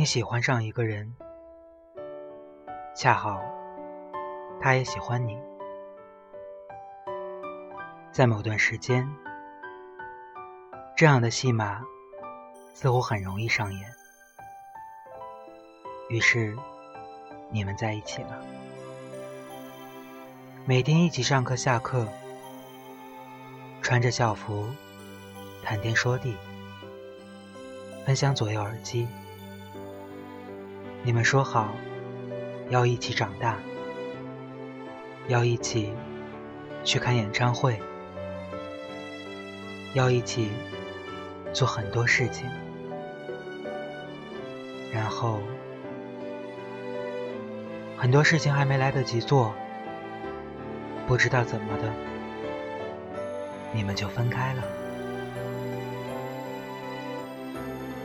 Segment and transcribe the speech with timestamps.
[0.00, 1.14] 你喜欢上一个人，
[2.96, 3.38] 恰好
[4.58, 5.38] 他也喜欢你，
[8.10, 9.06] 在某段时间，
[10.96, 11.82] 这样的戏码
[12.72, 13.92] 似乎很容易上演，
[16.08, 16.56] 于是
[17.50, 18.42] 你们在一起了，
[20.64, 22.08] 每天一起上课下课，
[23.82, 24.64] 穿着校服，
[25.62, 26.38] 谈天说地，
[28.06, 29.06] 分享左右耳机。
[31.02, 31.74] 你们说好
[32.68, 33.56] 要一起长大，
[35.28, 35.94] 要一起
[36.84, 37.80] 去看演唱会，
[39.94, 40.50] 要一起
[41.54, 42.46] 做很多事情，
[44.92, 45.40] 然后
[47.96, 49.54] 很多事情还没来得及做，
[51.06, 51.90] 不知道怎么的，
[53.72, 54.62] 你们就分开了。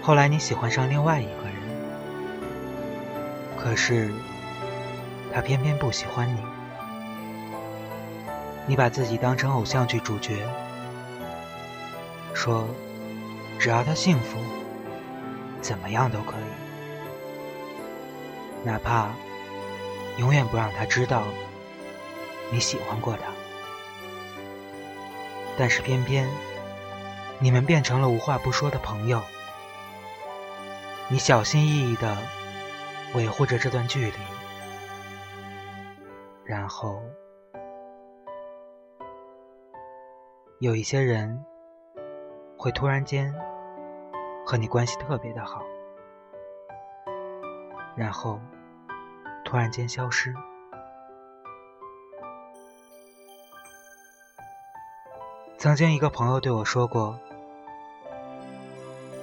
[0.00, 1.63] 后来你喜欢上另外一个人。
[3.64, 4.12] 可是，
[5.32, 6.38] 他偏偏不喜欢你。
[8.66, 10.36] 你把自己当成偶像剧主角，
[12.34, 12.68] 说
[13.58, 14.36] 只要他幸福，
[15.62, 16.44] 怎么样都可以，
[18.62, 19.08] 哪怕
[20.18, 21.22] 永远不让他知道
[22.50, 23.22] 你喜欢过他。
[25.56, 26.28] 但是偏偏
[27.38, 29.22] 你们变成了无话不说的朋友。
[31.08, 32.43] 你小心翼翼的。
[33.14, 34.16] 维护着这段距离，
[36.44, 37.00] 然后
[40.58, 41.44] 有一些人
[42.58, 43.32] 会突然间
[44.44, 45.62] 和你关系特别的好，
[47.94, 48.40] 然后
[49.44, 50.34] 突然间消失。
[55.56, 57.18] 曾经一个朋友对我说过，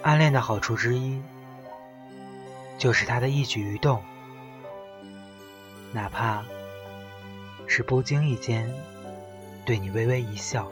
[0.01, 1.21] 暗恋的好处之一。
[2.81, 4.01] 就是他的一举一动，
[5.93, 6.43] 哪怕
[7.67, 8.67] 是不经意间
[9.63, 10.67] 对你微微一笑，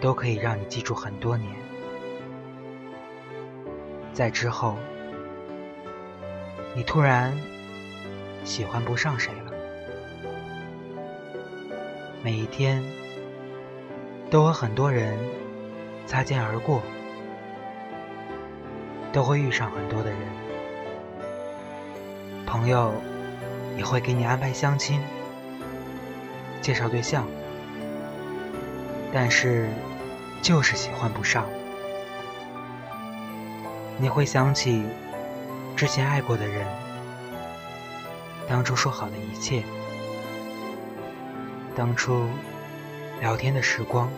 [0.00, 1.48] 都可以让你记住很多年。
[4.12, 4.76] 在之后，
[6.74, 7.32] 你突然
[8.42, 9.52] 喜欢不上谁了，
[12.20, 12.82] 每一天
[14.28, 15.16] 都和很多人
[16.04, 16.82] 擦肩而过。
[19.12, 20.18] 都会遇上很多的人，
[22.46, 22.94] 朋友
[23.76, 25.02] 也会给你安排相亲、
[26.62, 27.26] 介绍对象，
[29.12, 29.68] 但是
[30.40, 31.44] 就是喜欢不上。
[33.98, 34.84] 你会想起
[35.76, 36.64] 之前爱过的人，
[38.48, 39.64] 当初说好的一切，
[41.74, 42.28] 当初
[43.20, 44.08] 聊天的时光，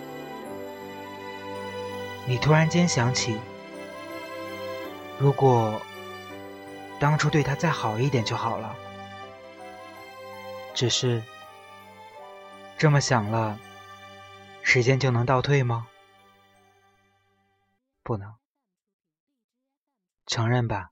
[2.26, 3.38] 你突然间想起。
[5.18, 5.80] 如果
[6.98, 8.74] 当初对他再好一点就好了，
[10.74, 11.22] 只是
[12.76, 13.58] 这么想了，
[14.62, 15.86] 时间就能倒退吗？
[18.02, 18.34] 不能，
[20.26, 20.90] 承认吧，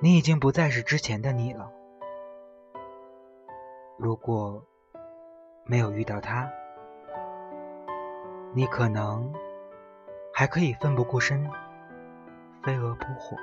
[0.00, 1.72] 你已经不再是之前的你了。
[3.98, 4.64] 如果
[5.64, 6.50] 没有遇到他，
[8.54, 9.32] 你可能
[10.32, 11.50] 还可以奋不顾身。
[12.62, 13.36] 飞蛾扑火，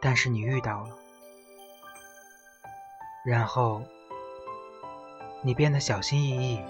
[0.00, 0.90] 但是你遇到了，
[3.24, 3.82] 然后
[5.42, 6.60] 你变得小心翼翼，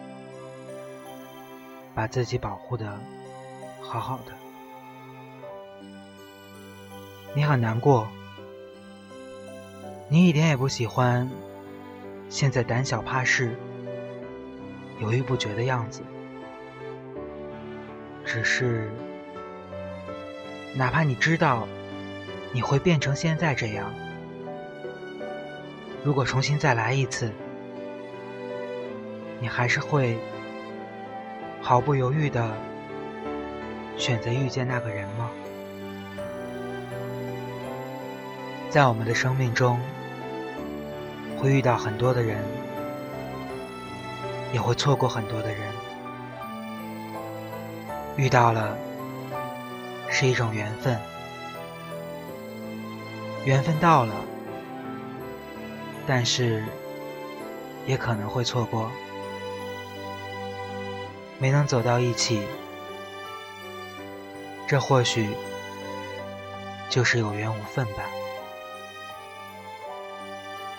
[1.94, 2.98] 把自己保护的
[3.82, 4.32] 好好的，
[7.34, 8.08] 你很难过，
[10.08, 11.30] 你一点也不喜欢
[12.30, 13.54] 现在胆小怕事、
[14.98, 16.00] 犹豫不决的样子，
[18.24, 18.90] 只是。
[20.74, 21.66] 哪怕你知道
[22.52, 23.92] 你会变成现在这样，
[26.04, 27.32] 如果重新再来一次，
[29.40, 30.16] 你还是会
[31.60, 32.52] 毫不犹豫的
[33.96, 35.30] 选择遇见那个人吗？
[38.70, 39.80] 在我们的生命中，
[41.36, 42.42] 会遇到很多的人，
[44.52, 45.60] 也会错过很多的人，
[48.16, 48.76] 遇到了。
[50.10, 50.98] 是一种缘分，
[53.44, 54.14] 缘分到了，
[56.06, 56.64] 但是
[57.86, 58.90] 也可能会错过，
[61.38, 62.46] 没能走到一起，
[64.66, 65.28] 这或许
[66.90, 68.02] 就是有缘无分吧。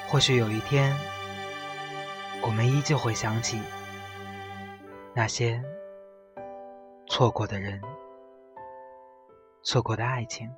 [0.08, 0.98] 或许有一天，
[2.42, 3.62] 我们依旧会想起
[5.14, 5.62] 那些
[7.08, 7.80] 错过的人。
[9.69, 10.51] 错过的爱情，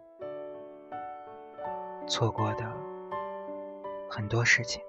[2.07, 2.63] 错过的
[4.09, 4.81] 很多事情。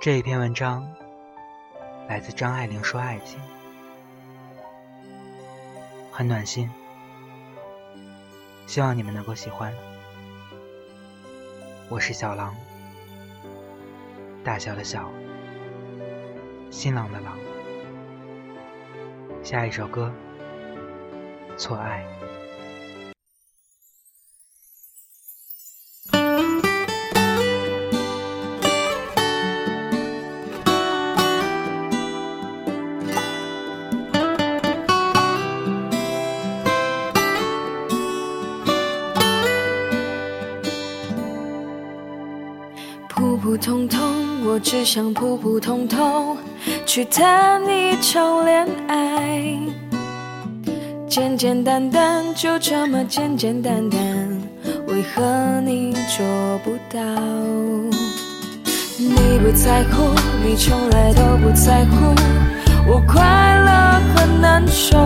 [0.00, 0.90] 这一篇文章
[2.08, 3.38] 来自张爱玲说爱情，
[6.10, 6.70] 很暖心，
[8.66, 9.70] 希望你们能够喜欢。
[11.90, 12.56] 我是小狼，
[14.46, 15.10] 大小的小，
[16.70, 17.36] 新郎的郎。
[19.42, 20.12] 下一首歌，
[21.56, 22.06] 错爱。
[43.42, 44.05] 普通通，
[44.48, 46.36] 我只想普普通通
[46.86, 49.58] 去谈一场恋爱，
[51.08, 53.98] 简简单单，就这么简简单单，
[54.86, 56.24] 为何你做
[56.64, 57.00] 不到？
[58.98, 60.14] 你不在乎，
[60.44, 62.14] 你从来都不在乎，
[62.88, 63.22] 我快
[63.58, 64.96] 乐很难受。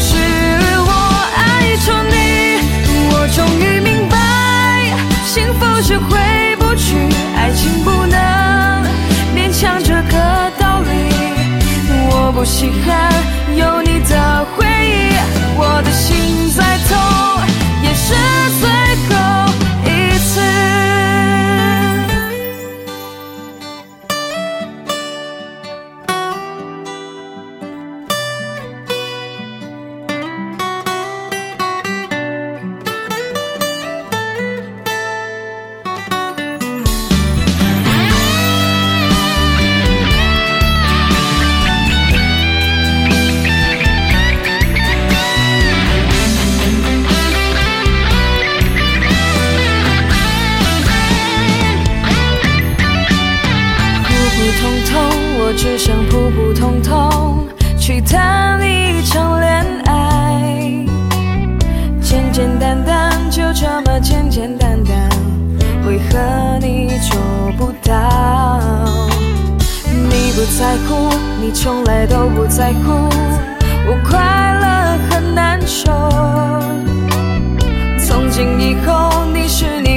[0.00, 0.90] 是我
[1.36, 2.14] 爱错你。
[3.12, 4.16] 我终于明白，
[5.24, 6.96] 幸福是回不去，
[7.36, 8.18] 爱情不能
[9.34, 10.88] 勉强这个道理。
[12.10, 13.12] 我不稀罕
[55.62, 57.46] 只想普普通通
[57.78, 60.86] 去谈一场恋爱，
[62.00, 64.94] 简简单单，就这么简简单单，
[65.86, 67.20] 为何你做
[67.58, 68.58] 不到？
[69.84, 71.10] 你不在乎，
[71.42, 72.92] 你从来都不在乎，
[73.86, 75.92] 我快乐很难受。
[77.98, 79.89] 从今以后，你是你，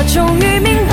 [0.00, 0.89] 我终于明白，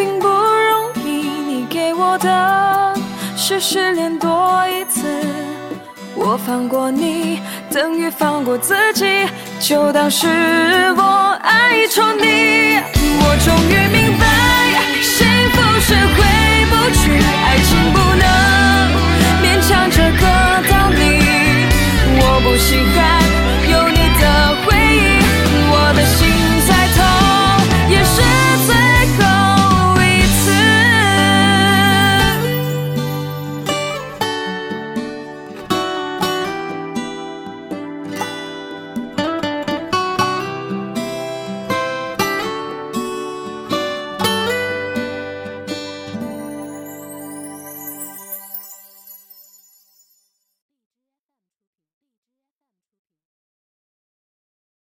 [0.00, 1.08] 并不容易。
[1.46, 2.94] 你给我的
[3.36, 5.02] 是失恋多一次，
[6.14, 9.28] 我放过你等于放过自己，
[9.60, 10.26] 就当是
[10.96, 12.80] 我爱错你。
[13.22, 14.19] 我终于明白。